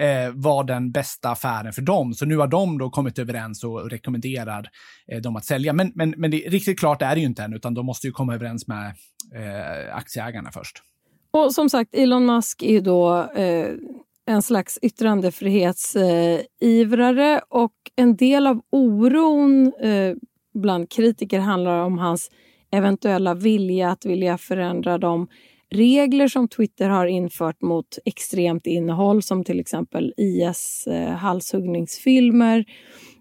eh, 0.00 0.32
var 0.34 0.64
den 0.64 0.90
bästa 0.90 1.30
affären 1.30 1.72
för 1.72 1.82
dem. 1.82 2.14
Så 2.14 2.26
nu 2.26 2.36
har 2.36 2.46
de 2.46 2.78
då 2.78 2.90
kommit 2.90 3.18
överens 3.18 3.64
och 3.64 3.90
rekommenderar 3.90 4.68
eh, 5.12 5.20
dem 5.20 5.36
att 5.36 5.44
sälja. 5.44 5.72
Men, 5.72 5.92
men, 5.94 6.14
men 6.16 6.30
det, 6.30 6.36
riktigt 6.36 6.78
klart 6.78 7.02
är 7.02 7.14
det 7.14 7.20
ju 7.20 7.26
inte 7.26 7.42
än, 7.42 7.52
utan 7.52 7.74
de 7.74 7.86
måste 7.86 8.06
ju 8.06 8.12
komma 8.12 8.34
överens 8.34 8.66
med 8.66 8.86
eh, 9.34 9.96
aktieägarna 9.96 10.50
först. 10.50 10.82
Och 11.30 11.54
som 11.54 11.70
sagt, 11.70 11.94
Elon 11.94 12.26
Musk 12.26 12.62
är 12.62 12.72
ju 12.72 12.80
då 12.80 13.30
eh, 13.34 13.70
en 14.26 14.42
slags 14.42 14.78
yttrandefrihetsivrare 14.82 17.34
eh, 17.34 17.40
och 17.48 17.72
en 17.96 18.16
del 18.16 18.46
av 18.46 18.60
oron 18.70 19.72
eh, 19.80 20.14
bland 20.54 20.90
kritiker 20.90 21.40
handlar 21.40 21.78
om 21.78 21.98
hans 21.98 22.30
eventuella 22.70 23.34
vilja 23.34 23.90
att 23.90 24.06
vilja 24.06 24.38
förändra 24.38 24.98
de 24.98 25.28
regler 25.70 26.28
som 26.28 26.48
Twitter 26.48 26.88
har 26.88 27.06
infört 27.06 27.62
mot 27.62 27.98
extremt 28.04 28.66
innehåll 28.66 29.22
som 29.22 29.44
till 29.44 29.60
exempel 29.60 30.14
IS 30.16 30.86
eh, 30.86 31.10
halshuggningsfilmer 31.10 32.64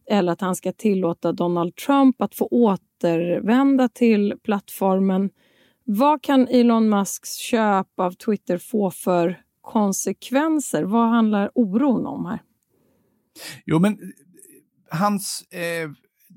eller 0.10 0.32
att 0.32 0.42
han 0.42 0.56
ska 0.56 0.72
tillåta 0.72 1.32
Donald 1.32 1.76
Trump 1.76 2.22
att 2.22 2.36
få 2.36 2.48
återvända 2.52 3.90
till 3.90 4.34
plattformen. 4.44 5.30
Vad 5.84 6.24
kan 6.24 6.48
Elon 6.48 6.90
Musks 6.90 7.36
köp 7.36 7.88
av 8.00 8.12
Twitter 8.12 8.58
få 8.58 8.92
för 8.92 9.38
konsekvenser. 9.68 10.84
Vad 10.84 11.10
handlar 11.10 11.52
oron 11.56 12.06
om 12.06 12.26
här? 12.26 12.40
Jo, 13.66 13.80
men 13.80 13.92
eh, 13.92 13.98
hans 15.00 15.42
eh, 15.52 15.90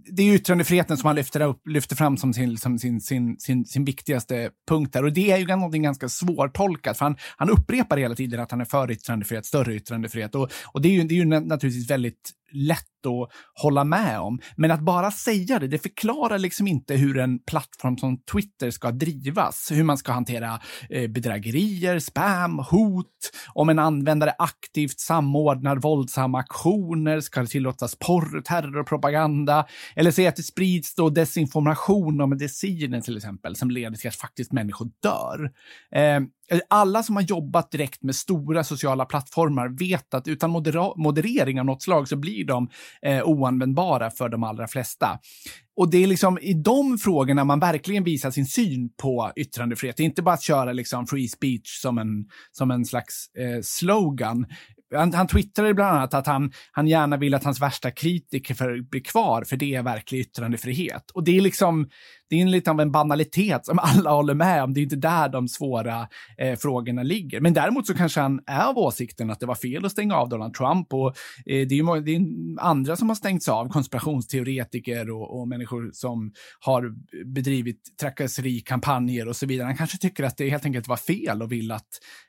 det 0.06 0.22
är 0.22 0.34
yttrandefriheten 0.34 0.96
som 0.96 1.06
han 1.06 1.16
lyfter, 1.16 1.40
upp, 1.40 1.68
lyfter 1.68 1.96
fram 1.96 2.16
som, 2.16 2.32
sin, 2.32 2.58
som 2.58 2.78
sin, 2.78 3.00
sin, 3.00 3.36
sin, 3.38 3.64
sin 3.64 3.84
viktigaste 3.84 4.50
punkt 4.68 4.92
där. 4.92 5.04
Och 5.04 5.12
det 5.12 5.30
är 5.30 5.38
ju 5.38 5.46
någonting 5.46 5.82
ganska 5.82 6.08
svårtolkat, 6.08 6.98
för 6.98 7.04
han, 7.04 7.16
han 7.36 7.50
upprepar 7.50 7.96
hela 7.96 8.14
tiden 8.14 8.40
att 8.40 8.50
han 8.50 8.60
är 8.60 8.64
för 8.64 8.90
yttrandefrihet, 8.90 9.46
större 9.46 9.74
yttrandefrihet. 9.74 10.34
Och, 10.34 10.50
och 10.72 10.82
det 10.82 10.88
är 10.88 10.92
ju, 10.92 11.04
det 11.04 11.14
är 11.14 11.16
ju 11.16 11.24
naturligtvis 11.24 11.90
väldigt 11.90 12.30
lätt 12.52 12.86
att 13.06 13.30
hålla 13.62 13.84
med 13.84 14.20
om. 14.20 14.40
Men 14.56 14.70
att 14.70 14.80
bara 14.80 15.10
säga 15.10 15.58
det, 15.58 15.66
det 15.66 15.78
förklarar 15.78 16.38
liksom 16.38 16.66
inte 16.66 16.94
hur 16.94 17.18
en 17.18 17.38
plattform 17.38 17.98
som 17.98 18.22
Twitter 18.32 18.70
ska 18.70 18.90
drivas. 18.90 19.68
Hur 19.72 19.84
man 19.84 19.98
ska 19.98 20.12
hantera 20.12 20.60
eh, 20.90 21.10
bedrägerier, 21.10 21.98
spam, 21.98 22.58
hot, 22.58 23.30
om 23.54 23.68
en 23.68 23.78
användare 23.78 24.34
aktivt 24.38 25.00
samordnar 25.00 25.76
våldsamma 25.76 26.38
aktioner, 26.38 27.20
ska 27.20 27.40
det 27.40 27.46
tillåtas 27.46 27.96
porr, 27.98 28.40
terrorpropaganda, 28.40 29.66
eller 29.96 30.10
säga 30.10 30.28
att 30.28 30.36
det 30.36 30.42
sprids 30.42 30.94
då 30.94 31.10
desinformation 31.10 32.20
om 32.20 32.30
medicinen 32.30 33.02
till 33.02 33.16
exempel, 33.16 33.56
som 33.56 33.70
leder 33.70 33.96
till 33.96 34.08
att 34.08 34.16
faktiskt 34.16 34.52
människor 34.52 34.90
dör. 35.02 35.50
Eh, 35.92 36.20
alla 36.68 37.02
som 37.02 37.16
har 37.16 37.22
jobbat 37.22 37.70
direkt 37.70 38.02
med 38.02 38.14
stora 38.16 38.64
sociala 38.64 39.04
plattformar 39.04 39.68
vet 39.78 40.14
att 40.14 40.28
utan 40.28 40.50
moderering 40.96 41.60
av 41.60 41.66
något 41.66 41.82
slag 41.82 42.08
så 42.08 42.16
blir 42.16 42.44
de 42.44 42.68
eh, 43.02 43.22
oanvändbara 43.22 44.10
för 44.10 44.28
de 44.28 44.44
allra 44.44 44.68
flesta. 44.68 45.18
Och 45.76 45.90
det 45.90 46.02
är 46.02 46.06
liksom 46.06 46.38
i 46.38 46.54
de 46.54 46.98
frågorna 46.98 47.44
man 47.44 47.60
verkligen 47.60 48.04
visar 48.04 48.30
sin 48.30 48.46
syn 48.46 48.90
på 49.02 49.32
yttrandefrihet. 49.36 49.96
Det 49.96 50.02
är 50.02 50.04
inte 50.04 50.22
bara 50.22 50.34
att 50.34 50.42
köra 50.42 50.72
liksom 50.72 51.06
free 51.06 51.28
speech 51.28 51.80
som 51.82 51.98
en, 51.98 52.24
som 52.52 52.70
en 52.70 52.84
slags 52.84 53.34
eh, 53.34 53.60
slogan, 53.62 54.46
han, 54.94 55.14
han 55.14 55.26
twittrade 55.26 55.74
bland 55.74 55.96
annat 55.96 56.14
att 56.14 56.26
han, 56.26 56.52
han 56.72 56.86
gärna 56.86 57.16
vill 57.16 57.34
att 57.34 57.44
hans 57.44 57.60
värsta 57.60 57.90
kritiker 57.90 58.54
för, 58.54 58.90
blir 58.90 59.00
kvar, 59.00 59.44
för 59.44 59.56
det 59.56 59.74
är 59.74 59.82
verklig 59.82 60.20
yttrandefrihet. 60.20 61.10
Och 61.10 61.24
det 61.24 61.36
är 61.36 61.40
liksom, 61.40 61.88
det 62.30 62.40
är 62.40 62.46
lite 62.46 62.70
av 62.70 62.80
en 62.80 62.92
banalitet 62.92 63.66
som 63.66 63.78
alla 63.78 64.10
håller 64.10 64.34
med 64.34 64.62
om. 64.62 64.74
Det 64.74 64.80
är 64.80 64.82
inte 64.82 64.96
där 64.96 65.28
de 65.28 65.48
svåra 65.48 66.08
eh, 66.38 66.58
frågorna 66.58 67.02
ligger. 67.02 67.40
Men 67.40 67.54
däremot 67.54 67.86
så 67.86 67.94
kanske 67.94 68.20
han 68.20 68.40
är 68.46 68.64
av 68.64 68.78
åsikten 68.78 69.30
att 69.30 69.40
det 69.40 69.46
var 69.46 69.54
fel 69.54 69.84
att 69.84 69.92
stänga 69.92 70.14
av 70.14 70.28
Donald 70.28 70.54
Trump. 70.54 70.92
Och, 70.92 71.08
eh, 71.46 71.66
det, 71.68 71.74
är 71.78 71.96
ju, 71.96 72.00
det 72.00 72.14
är 72.14 72.22
andra 72.60 72.96
som 72.96 73.08
har 73.08 73.16
stängts 73.16 73.48
av, 73.48 73.68
konspirationsteoretiker 73.68 75.10
och, 75.10 75.40
och 75.40 75.48
människor 75.48 75.90
som 75.92 76.32
har 76.60 76.94
bedrivit 77.24 77.98
trakasserikampanjer 78.00 79.28
och 79.28 79.36
så 79.36 79.46
vidare. 79.46 79.66
Han 79.66 79.76
kanske 79.76 79.98
tycker 79.98 80.24
att 80.24 80.36
det 80.36 80.50
helt 80.50 80.64
enkelt 80.64 80.88
var 80.88 80.96
fel 80.96 81.42
och 81.42 81.52
vill 81.52 81.72
att 81.72 81.88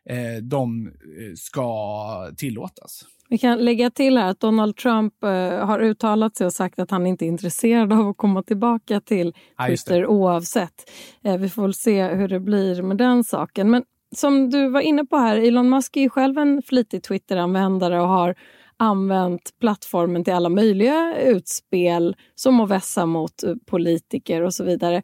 eh, 0.10 0.44
de 0.44 0.88
eh, 0.88 0.92
ska 1.36 2.32
tillåtas. 2.38 3.06
Vi 3.32 3.38
kan 3.38 3.58
lägga 3.58 3.90
till 3.90 4.18
här 4.18 4.30
att 4.30 4.40
Donald 4.40 4.76
Trump 4.76 5.24
eh, 5.24 5.66
har 5.66 5.80
uttalat 5.80 6.36
sig 6.36 6.46
och 6.46 6.54
sagt 6.54 6.80
att 6.80 6.92
han 6.92 7.08
inte 7.08 7.26
är 7.26 7.28
intresserad 7.28 7.94
av 7.94 8.08
att 8.08 8.18
komma 8.18 8.44
tillbaka 8.44 9.02
till 9.02 9.34
Twitter 9.68 10.02
ja, 10.02 10.08
oavsett. 10.08 10.92
Eh, 11.24 11.38
vi 11.38 11.50
får 11.50 11.62
väl 11.62 11.74
se 11.74 12.08
hur 12.08 12.28
det 12.28 12.40
blir 12.40 12.82
med 12.82 12.98
den 12.98 13.24
saken. 13.24 13.72
Men 13.72 13.84
som 14.16 14.50
du 14.50 14.70
var 14.70 14.82
inne 14.82 15.06
på 15.06 15.18
här, 15.18 15.38
Elon 15.38 15.70
Musk 15.70 15.98
är 15.98 16.02
ju 16.02 16.10
själv 16.10 16.38
en 16.38 16.62
flitig 16.62 17.04
Twitter-användare 17.04 18.02
och 18.02 18.08
har 18.08 18.36
använt 18.78 19.60
plattformen 19.60 20.24
till 20.24 20.34
alla 20.34 20.50
möjliga 20.50 21.16
utspel 21.22 22.16
som 22.36 22.60
att 22.60 22.70
vässa 22.70 23.06
mot 23.06 23.44
eh, 23.44 23.54
politiker 23.66 24.42
och 24.42 24.54
så 24.54 24.64
vidare. 24.64 25.02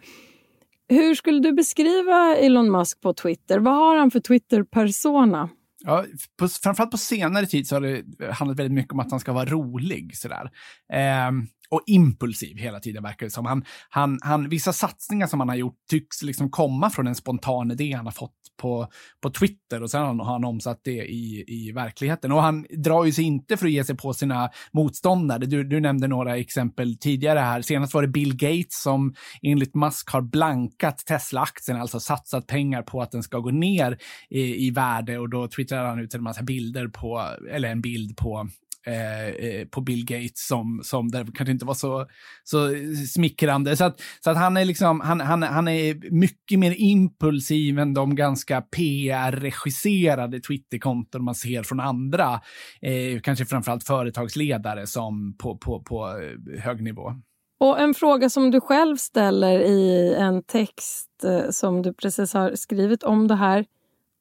Hur 0.89 1.15
skulle 1.15 1.39
du 1.39 1.53
beskriva 1.53 2.35
Elon 2.35 2.71
Musk 2.71 3.01
på 3.01 3.13
Twitter? 3.13 3.59
Vad 3.59 3.75
har 3.75 3.95
han 3.95 4.11
för 4.11 4.19
Twitter-persona? 4.19 5.49
Ja, 5.83 6.05
på, 6.39 6.47
framförallt 6.47 6.91
på 6.91 6.97
senare 6.97 7.45
tid 7.45 7.67
så 7.67 7.75
har 7.75 7.81
det 7.81 8.03
eh, 8.25 8.33
handlat 8.33 8.59
väldigt 8.59 8.73
mycket 8.73 8.93
om 8.93 8.99
att 8.99 9.11
han 9.11 9.19
ska 9.19 9.33
vara 9.33 9.45
rolig. 9.45 10.17
Sådär. 10.17 10.51
Eh, 10.93 11.31
och 11.69 11.83
impulsiv 11.85 12.57
hela 12.57 12.79
tiden 12.79 13.03
verkar 13.03 13.25
det 13.25 13.29
som. 13.29 13.45
Han, 13.45 13.65
han, 13.89 14.19
han, 14.21 14.49
vissa 14.49 14.73
satsningar 14.73 15.27
som 15.27 15.39
han 15.39 15.49
har 15.49 15.55
gjort 15.55 15.77
tycks 15.89 16.21
liksom 16.21 16.49
komma 16.51 16.89
från 16.89 17.07
en 17.07 17.15
spontan 17.15 17.71
idé 17.71 17.93
han 17.93 18.05
har 18.05 18.11
fått 18.11 18.33
på, 18.57 18.87
på 19.21 19.29
Twitter 19.29 19.83
och 19.83 19.91
sen 19.91 20.01
har 20.01 20.25
han 20.25 20.43
omsatt 20.43 20.79
det 20.83 21.05
i, 21.05 21.43
i 21.47 21.71
verkligheten. 21.71 22.31
Och 22.31 22.41
han 22.41 22.65
drar 22.69 23.05
ju 23.05 23.11
sig 23.11 23.23
inte 23.23 23.57
för 23.57 23.65
att 23.65 23.71
ge 23.71 23.83
sig 23.83 23.97
på 23.97 24.13
sina 24.13 24.49
motståndare. 24.71 25.45
Du, 25.45 25.63
du 25.63 25.79
nämnde 25.79 26.07
några 26.07 26.37
exempel 26.37 26.97
tidigare 26.97 27.39
här. 27.39 27.61
Senast 27.61 27.93
var 27.93 28.01
det 28.01 28.07
Bill 28.07 28.35
Gates 28.35 28.81
som 28.81 29.13
enligt 29.41 29.75
Musk 29.75 30.09
har 30.09 30.21
blankat 30.21 31.05
Tesla-aktien, 31.05 31.81
alltså 31.81 31.99
satsat 31.99 32.47
pengar 32.47 32.81
på 32.81 33.01
att 33.01 33.11
den 33.11 33.23
ska 33.23 33.39
gå 33.39 33.51
ner 33.51 33.97
i, 34.29 34.67
i 34.67 34.71
värde 34.71 35.17
och 35.17 35.29
då 35.29 35.47
twittrar 35.47 35.85
han 35.85 35.99
ut 35.99 36.13
en 36.13 36.23
massa 36.23 36.43
bilder 36.43 36.87
på, 36.87 37.23
eller 37.51 37.69
en 37.69 37.81
bild 37.81 38.17
på 38.17 38.49
Eh, 38.87 39.27
eh, 39.27 39.67
på 39.67 39.81
Bill 39.81 40.05
Gates 40.05 40.47
som, 40.47 40.81
som 40.83 41.11
där 41.11 41.25
kanske 41.35 41.51
inte 41.51 41.65
var 41.65 41.73
så, 41.73 42.05
så 42.43 42.69
smickrande. 43.13 43.77
Så 43.77 43.83
att, 43.83 44.01
så 44.23 44.29
att 44.29 44.37
han 44.37 44.57
är 44.57 44.65
liksom, 44.65 44.99
han, 44.99 45.21
han, 45.21 45.43
han 45.43 45.67
är 45.67 46.11
mycket 46.11 46.59
mer 46.59 46.75
impulsiv 46.77 47.79
än 47.79 47.93
de 47.93 48.15
ganska 48.15 48.61
PR-regisserade 48.61 50.39
Twitterkonton 50.39 51.23
man 51.23 51.35
ser 51.35 51.63
från 51.63 51.79
andra, 51.79 52.41
eh, 52.81 53.19
kanske 53.23 53.45
framförallt 53.45 53.83
företagsledare 53.83 54.87
som 54.87 55.37
på, 55.37 55.57
på, 55.57 55.83
på 55.83 56.07
eh, 56.07 56.61
hög 56.61 56.83
nivå. 56.83 57.13
Och 57.59 57.79
en 57.79 57.93
fråga 57.93 58.29
som 58.29 58.51
du 58.51 58.61
själv 58.61 58.97
ställer 58.97 59.59
i 59.59 60.13
en 60.19 60.43
text 60.43 61.23
eh, 61.23 61.49
som 61.49 61.81
du 61.81 61.93
precis 61.93 62.33
har 62.33 62.55
skrivit 62.55 63.03
om 63.03 63.27
det 63.27 63.35
här. 63.35 63.65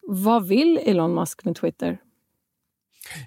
Vad 0.09 0.49
vill 0.49 0.79
Elon 0.83 1.15
Musk 1.15 1.45
med 1.45 1.57
Twitter? 1.57 1.99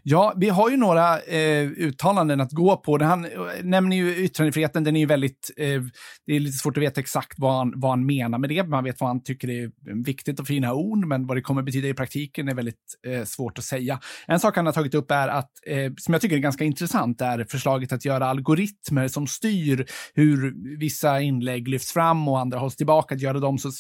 Ja, 0.04 0.34
vi 0.38 0.50
har 0.50 0.70
ju 0.70 0.78
några 0.78 1.20
eh, 1.20 1.68
uttalanden 1.68 2.42
att 2.42 2.52
gå 2.52 2.78
på. 2.78 3.04
Han 3.04 3.26
eh, 3.26 3.32
nämner 3.64 3.98
ju 3.98 4.16
yttrandefriheten, 4.16 4.84
den 4.84 4.96
är 4.96 5.00
ju 5.00 5.06
väldigt... 5.06 5.52
Eh, 5.58 5.82
det 6.26 6.36
är 6.36 6.40
lite 6.40 6.58
svårt 6.58 6.78
att 6.78 6.84
veta 6.84 7.02
exakt 7.02 7.34
vad 7.38 7.58
han, 7.58 7.74
vad 7.76 7.92
han 7.92 8.06
menar 8.06 8.38
med 8.38 8.50
det. 8.50 8.64
Man 8.64 8.84
vet 8.84 9.00
vad 9.00 9.10
han 9.10 9.24
tycker 9.24 9.50
är 9.50 9.72
viktigt 10.04 10.40
och 10.40 10.48
fina 10.48 10.74
ord, 10.74 11.06
men 11.06 11.28
vad 11.28 11.38
det 11.38 11.42
kommer 11.42 11.62
betyda 11.62 11.88
i 11.88 11.94
praktiken 11.94 12.48
är 12.48 12.56
väldigt 12.56 12.76
eh, 13.08 13.24
svårt 13.24 13.58
att 13.58 13.64
säga. 13.64 14.00
En 14.28 14.40
sak 14.40 14.56
han 14.56 14.66
har 14.66 14.74
tagit 14.74 14.94
upp 14.94 15.12
är 15.12 15.28
att, 15.28 15.52
eh, 15.68 15.92
som 15.98 16.14
jag 16.14 16.22
tycker 16.22 16.36
är 16.36 16.40
ganska 16.40 16.64
intressant, 16.64 17.22
är 17.22 17.46
förslaget 17.50 17.92
att 17.92 18.06
göra 18.06 18.26
algoritmer 18.28 19.08
som 19.08 19.28
styr 19.28 19.86
hur 20.14 20.54
vissa 20.80 21.22
inlägg 21.22 21.68
lyfts 21.68 21.94
fram 21.94 22.28
och 22.28 22.40
andra 22.40 22.60
hålls 22.60 22.76
tillbaka, 22.76 23.16
att 23.16 23.22
göra 23.22 23.40
dem 23.40 23.58
så, 23.58 23.72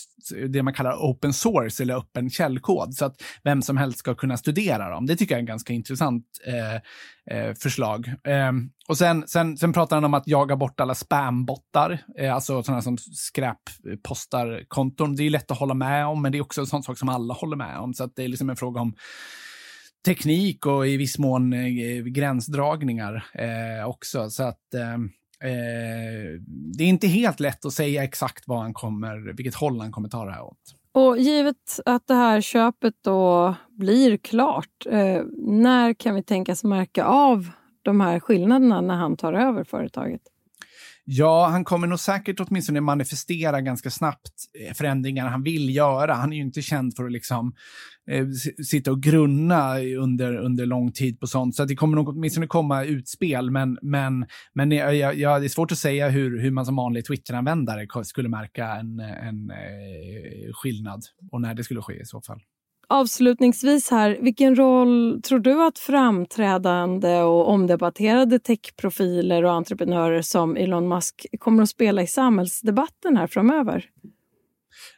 det 0.49 0.63
man 0.63 0.73
kallar 0.73 0.93
open 0.93 1.33
source 1.33 1.83
eller 1.83 1.97
öppen 1.97 2.29
källkod, 2.29 2.93
så 2.93 3.05
att 3.05 3.15
vem 3.43 3.61
som 3.61 3.77
helst 3.77 3.99
ska 3.99 4.15
kunna 4.15 4.37
studera 4.37 4.89
dem. 4.89 5.05
Det 5.05 5.15
tycker 5.15 5.35
jag 5.35 5.41
är 5.41 5.47
ganska 5.47 5.73
intressant 5.73 5.88
intressant 5.89 6.25
eh, 6.45 6.75
eh, 7.37 7.53
förslag. 7.53 8.07
Eh, 8.07 8.51
och 8.87 8.97
sen, 8.97 9.27
sen, 9.27 9.57
sen 9.57 9.73
pratar 9.73 9.95
han 9.95 10.05
om 10.05 10.13
att 10.13 10.27
jaga 10.27 10.55
bort 10.55 10.79
alla 10.79 10.95
spambottar, 10.95 12.03
eh, 12.19 12.35
alltså 12.35 12.63
sådana 12.63 12.81
som 12.81 12.97
skräppostar 12.97 14.63
konton. 14.67 15.15
Det 15.15 15.23
är 15.23 15.29
lätt 15.29 15.51
att 15.51 15.59
hålla 15.59 15.73
med 15.73 16.05
om, 16.05 16.21
men 16.21 16.31
det 16.31 16.37
är 16.37 16.41
också 16.41 16.61
en 16.61 16.67
sån 16.67 16.83
sak 16.83 16.97
som 16.97 17.09
alla 17.09 17.33
håller 17.33 17.57
med 17.57 17.77
om. 17.77 17.93
Så 17.93 18.03
att 18.03 18.15
det 18.15 18.23
är 18.23 18.27
liksom 18.27 18.49
en 18.49 18.55
fråga 18.55 18.81
om 18.81 18.95
teknik 20.05 20.65
och 20.65 20.87
i 20.87 20.97
viss 20.97 21.17
mån 21.17 21.53
eh, 21.53 22.03
gränsdragningar 22.03 23.25
eh, 23.33 23.89
också. 23.89 24.29
Så 24.29 24.43
att 24.43 24.73
eh, 24.73 24.93
eh, 25.49 26.41
det 26.77 26.83
är 26.83 26.87
inte 26.87 27.07
helt 27.07 27.39
lätt 27.39 27.65
att 27.65 27.73
säga 27.73 28.03
exakt 28.03 28.43
vad 28.47 28.59
han 28.59 28.73
kommer, 28.73 29.33
vilket 29.37 29.55
håll 29.55 29.79
han 29.79 29.91
kommer 29.91 30.09
ta 30.09 30.25
det 30.25 30.31
här 30.31 30.43
åt. 30.43 30.78
Och 30.91 31.17
givet 31.17 31.79
att 31.85 32.07
det 32.07 32.13
här 32.13 32.41
köpet 32.41 32.93
då 33.01 33.55
blir 33.69 34.17
klart, 34.17 34.85
eh, 34.85 35.23
när 35.37 35.93
kan 35.93 36.15
vi 36.15 36.23
tänkas 36.23 36.63
märka 36.63 37.05
av 37.05 37.49
de 37.81 38.01
här 38.01 38.19
skillnaderna 38.19 38.81
när 38.81 38.95
han 38.95 39.17
tar 39.17 39.33
över 39.33 39.63
företaget? 39.63 40.21
Ja, 41.11 41.47
han 41.47 41.63
kommer 41.63 41.87
nog 41.87 41.99
säkert 41.99 42.39
åtminstone 42.39 42.81
manifestera 42.81 43.61
ganska 43.61 43.89
snabbt 43.89 44.33
eh, 44.59 44.73
förändringar 44.73 45.27
han 45.27 45.43
vill 45.43 45.75
göra. 45.75 46.13
Han 46.13 46.33
är 46.33 46.37
ju 46.37 46.43
inte 46.43 46.61
känd 46.61 46.95
för 46.95 47.05
att 47.05 47.11
liksom 47.11 47.53
eh, 48.11 48.27
sitta 48.65 48.91
och 48.91 49.03
grunna 49.03 49.79
under, 49.79 50.35
under 50.35 50.65
lång 50.65 50.91
tid 50.91 51.19
på 51.19 51.27
sånt. 51.27 51.55
Så 51.55 51.65
det 51.65 51.75
kommer 51.75 51.95
nog 51.95 52.09
åtminstone 52.09 52.47
komma 52.47 52.83
utspel. 52.83 53.51
Men, 53.51 53.77
men, 53.81 54.25
men 54.53 54.71
ja, 54.71 54.91
ja, 54.93 55.39
det 55.39 55.45
är 55.45 55.49
svårt 55.49 55.71
att 55.71 55.77
säga 55.77 56.09
hur, 56.09 56.41
hur 56.41 56.51
man 56.51 56.65
som 56.65 56.75
vanlig 56.75 57.05
Twitter-användare 57.05 57.87
skulle 58.03 58.29
märka 58.29 58.67
en, 58.67 58.99
en 58.99 59.51
eh, 59.51 60.53
skillnad 60.53 61.01
och 61.31 61.41
när 61.41 61.53
det 61.53 61.63
skulle 61.63 61.81
ske 61.81 62.01
i 62.01 62.05
så 62.05 62.21
fall. 62.21 62.41
Avslutningsvis 62.91 63.89
här, 63.91 64.17
vilken 64.21 64.55
roll 64.55 65.21
tror 65.21 65.39
du 65.39 65.63
att 65.65 65.79
framträdande 65.79 67.21
och 67.21 67.49
omdebatterade 67.49 68.39
techprofiler 68.39 69.43
och 69.43 69.51
entreprenörer 69.51 70.21
som 70.21 70.57
Elon 70.57 70.87
Musk 70.87 71.25
kommer 71.39 71.63
att 71.63 71.69
spela 71.69 72.01
i 72.01 72.07
samhällsdebatten 72.07 73.17
här 73.17 73.27
framöver? 73.27 73.85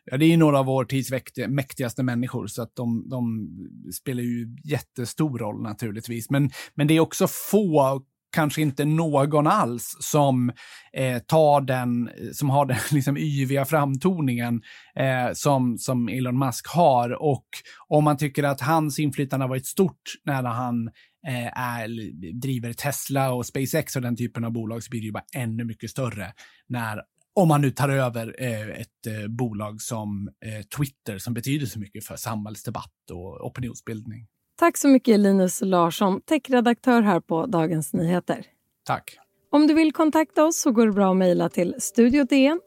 Ja, 0.05 0.17
det 0.17 0.25
är 0.25 0.37
några 0.37 0.59
av 0.59 0.65
vår 0.65 0.85
tids 0.85 1.11
mäktigaste 1.47 2.03
människor, 2.03 2.47
så 2.47 2.61
att 2.61 2.75
de, 2.75 3.09
de 3.09 3.49
spelar 3.93 4.23
ju 4.23 4.57
jättestor 4.63 5.37
roll 5.39 5.61
naturligtvis. 5.61 6.29
Men, 6.29 6.49
men 6.73 6.87
det 6.87 6.93
är 6.93 6.99
också 6.99 7.27
få 7.51 8.01
kanske 8.31 8.61
inte 8.61 8.85
någon 8.85 9.47
alls 9.47 9.97
som 9.99 10.51
eh, 10.93 11.19
tar 11.19 11.61
den, 11.61 12.09
som 12.33 12.49
har 12.49 12.65
den 12.65 12.77
liksom 12.91 13.17
yviga 13.17 13.65
framtoningen 13.65 14.61
eh, 14.95 15.33
som, 15.33 15.77
som 15.77 16.09
Elon 16.09 16.39
Musk 16.39 16.67
har. 16.67 17.21
Och 17.23 17.45
om 17.87 18.03
man 18.03 18.17
tycker 18.17 18.43
att 18.43 18.61
hans 18.61 18.99
inflytande 18.99 19.43
har 19.43 19.49
varit 19.49 19.67
stort 19.67 20.01
när 20.25 20.43
han 20.43 20.87
eh, 21.27 21.59
är, 21.59 22.11
driver 22.41 22.73
Tesla 22.73 23.33
och 23.33 23.45
SpaceX 23.45 23.95
och 23.95 24.01
den 24.01 24.15
typen 24.15 24.45
av 24.45 24.51
bolag 24.51 24.83
så 24.83 24.89
blir 24.89 24.99
det 24.99 25.05
ju 25.05 25.11
bara 25.11 25.25
ännu 25.35 25.63
mycket 25.63 25.89
större 25.89 26.33
när 26.69 27.01
om 27.33 27.47
man 27.47 27.61
nu 27.61 27.71
tar 27.71 27.89
över 27.89 28.35
eh, 28.39 28.69
ett 28.69 29.07
eh, 29.07 29.27
bolag 29.27 29.81
som 29.81 30.29
eh, 30.45 30.61
Twitter 30.77 31.17
som 31.17 31.33
betyder 31.33 31.65
så 31.65 31.79
mycket 31.79 32.05
för 32.05 32.15
samhällsdebatt 32.15 33.11
och 33.11 33.45
opinionsbildning. 33.45 34.27
Tack 34.61 34.77
så 34.77 34.87
mycket 34.87 35.19
Linus 35.19 35.61
Larsson, 35.61 36.21
techredaktör 36.21 37.01
här 37.01 37.19
på 37.19 37.45
Dagens 37.45 37.93
Nyheter. 37.93 38.45
Tack. 38.85 39.17
Om 39.51 39.67
du 39.67 39.73
vill 39.73 39.93
kontakta 39.93 40.45
oss 40.45 40.61
så 40.61 40.71
går 40.71 40.85
det 40.85 40.91
bra 40.91 41.11
att 41.11 41.17
mejla 41.17 41.49
till 41.49 41.75
studiodn 41.77 42.59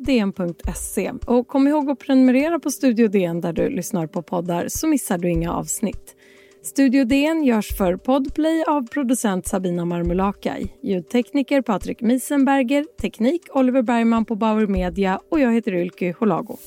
dn.se. 0.00 1.12
Och 1.26 1.48
kom 1.48 1.68
ihåg 1.68 1.90
att 1.90 1.98
prenumerera 1.98 2.58
på 2.58 2.70
Studio 2.70 3.08
DN 3.08 3.40
där 3.40 3.52
du 3.52 3.68
lyssnar 3.68 4.06
på 4.06 4.22
poddar 4.22 4.68
så 4.68 4.86
missar 4.86 5.18
du 5.18 5.30
inga 5.30 5.52
avsnitt. 5.52 6.16
Studio 6.62 7.04
DN 7.04 7.44
görs 7.44 7.76
för 7.78 7.96
Podplay 7.96 8.64
av 8.66 8.86
producent 8.86 9.46
Sabina 9.46 9.84
Marmulakai, 9.84 10.66
ljudtekniker 10.82 11.62
Patrik 11.62 12.00
Miesenberger, 12.00 12.84
teknik 13.00 13.42
Oliver 13.54 13.82
Bergman 13.82 14.24
på 14.24 14.36
Bauer 14.36 14.66
Media 14.66 15.20
och 15.30 15.40
jag 15.40 15.54
heter 15.54 15.74
Ylke 15.74 16.14
Holago. 16.18 16.58